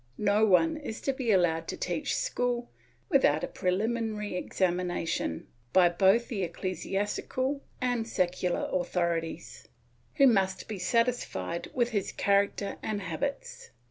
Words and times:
No 0.17 0.47
one 0.47 0.77
is 0.77 0.99
to 1.01 1.13
be 1.13 1.29
allowed 1.31 1.67
to 1.67 1.77
teach 1.77 2.15
school 2.17 2.71
without 3.09 3.43
a 3.43 3.47
preliminary 3.47 4.35
examination, 4.35 5.45
by 5.73 5.89
both 5.89 6.27
the 6.27 6.41
ecclesiastical 6.41 7.61
and 7.79 8.07
secular 8.07 8.67
authorities, 8.73 9.67
who 10.15 10.25
must 10.25 10.67
be 10.67 10.79
satisfied 10.79 11.69
with 11.75 11.89
his 11.89 12.11
character 12.11 12.77
and 12.81 13.01
habits. 13.03 13.69